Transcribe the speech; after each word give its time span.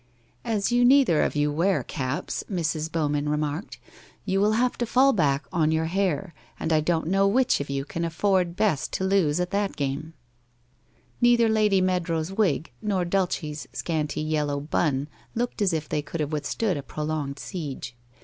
c 0.43 0.51
As 0.51 0.71
you 0.71 0.83
neither 0.83 1.21
of 1.21 1.35
you 1.35 1.51
wear 1.51 1.83
caps,' 1.83 2.43
Mrs. 2.49 2.91
Bowman 2.91 3.29
re 3.29 3.37
marked,' 3.37 3.77
you 4.25 4.41
will 4.41 4.53
have 4.53 4.75
to 4.79 4.87
fall 4.87 5.13
back 5.13 5.45
on 5.53 5.71
your 5.71 5.85
hair, 5.85 6.33
and 6.59 6.73
I 6.73 6.79
don't 6.79 7.05
know 7.05 7.27
which 7.27 7.59
of 7.59 7.69
you 7.69 7.85
can 7.85 8.03
afford 8.03 8.55
best 8.55 8.91
to 8.93 9.03
lose 9.03 9.39
at 9.39 9.51
that 9.51 9.75
game/ 9.75 10.15
Neither 11.21 11.47
Lady 11.47 11.81
Mead 11.81 12.09
row's 12.09 12.31
wig 12.31 12.71
nor 12.81 13.05
Dulce's 13.05 13.67
scanty 13.73 14.21
yellow 14.21 14.57
1 14.57 14.65
bun' 14.71 15.07
looked 15.35 15.61
as 15.61 15.71
if 15.71 15.87
they 15.87 16.01
could 16.01 16.19
have 16.19 16.31
withstood 16.31 16.77
a 16.77 16.81
prolonged 16.81 17.37
siege. 17.37 17.95